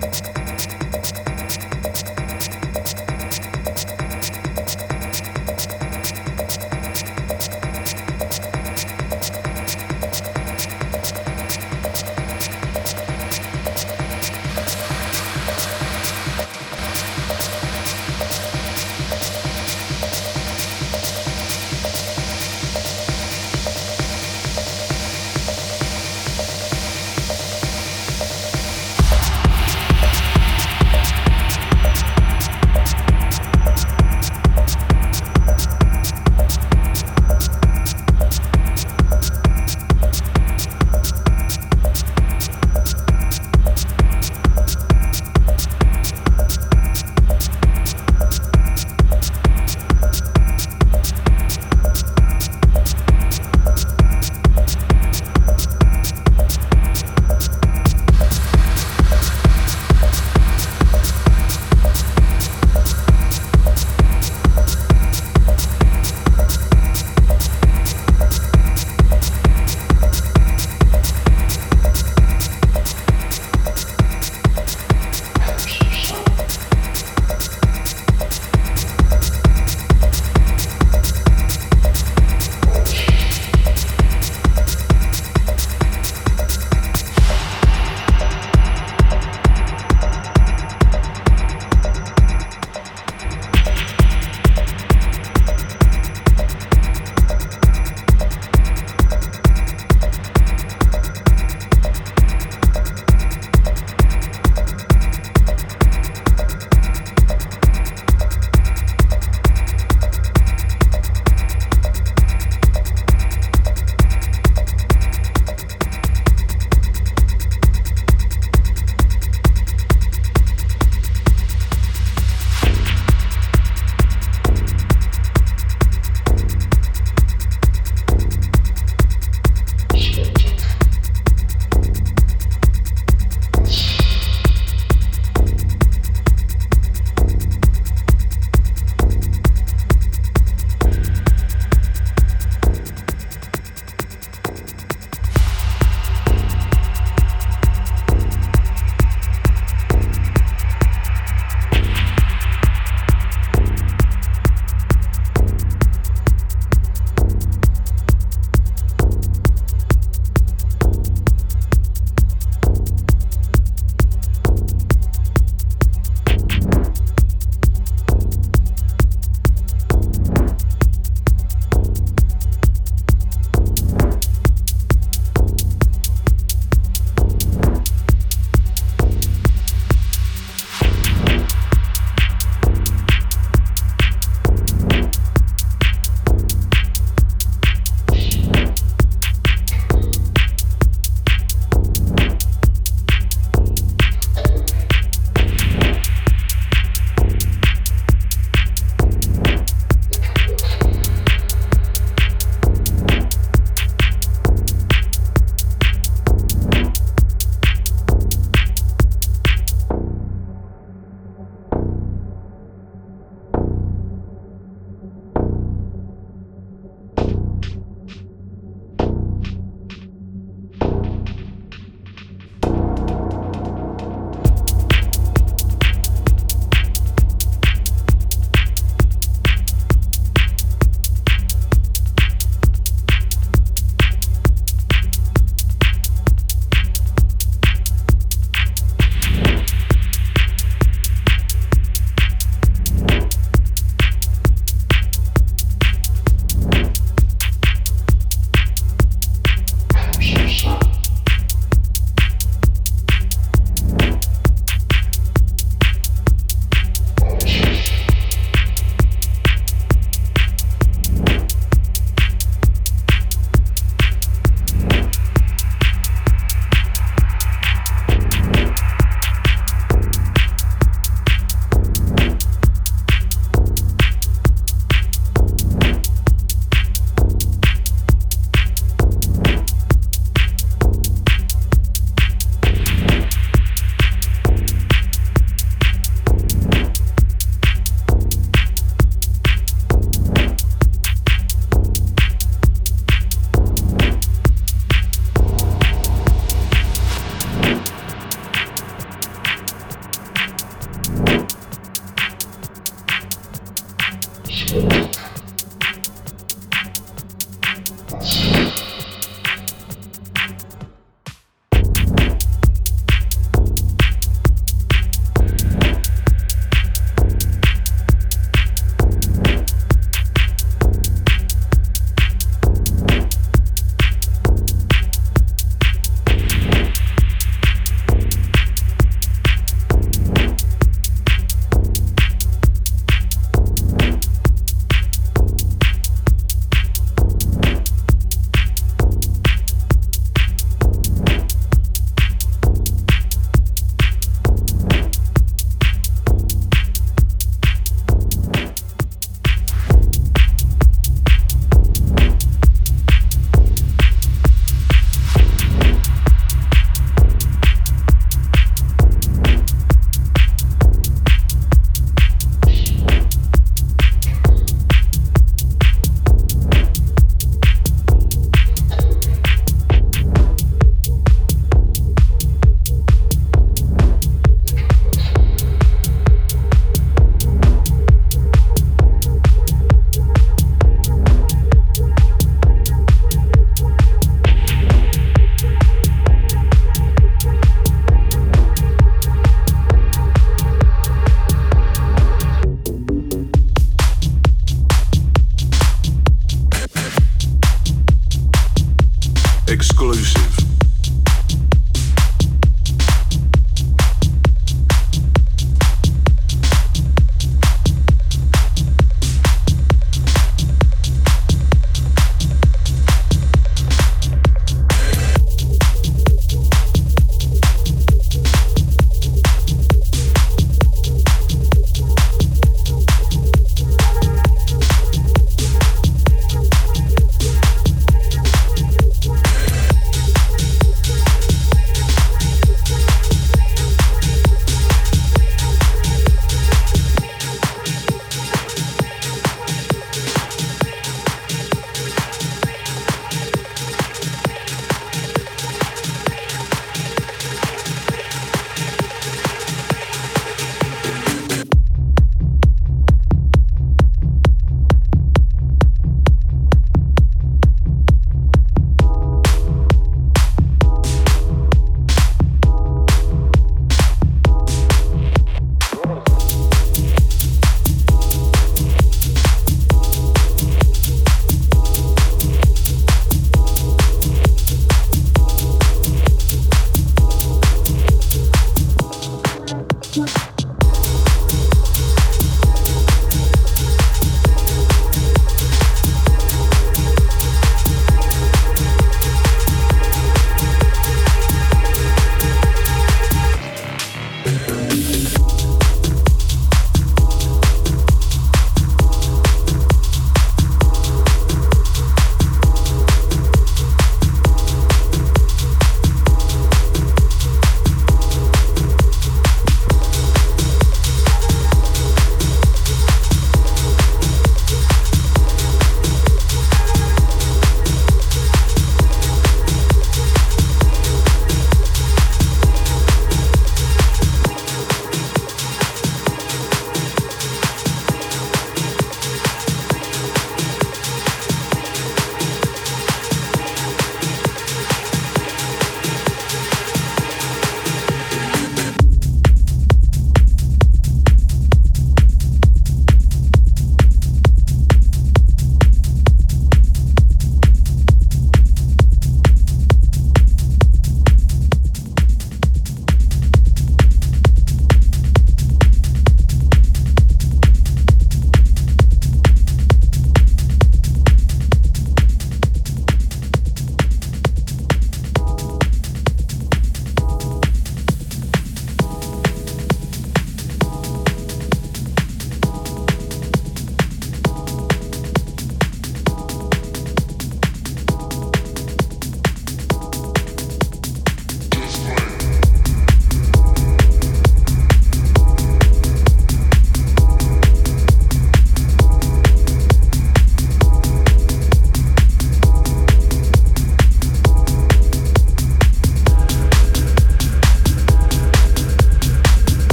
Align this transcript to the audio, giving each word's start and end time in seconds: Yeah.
Yeah. 0.00 0.37